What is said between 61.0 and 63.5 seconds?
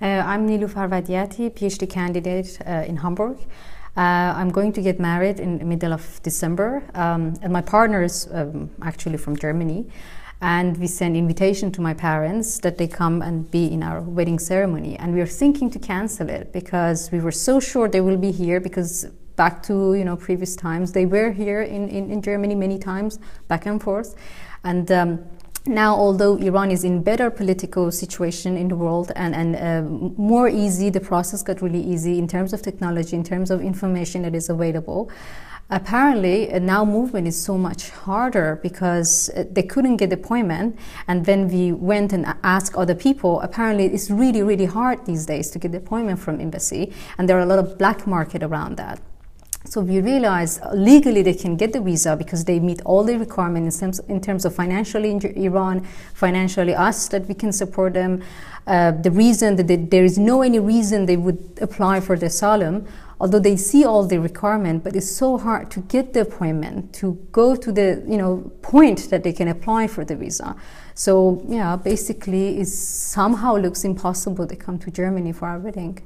they would apply for the asylum, although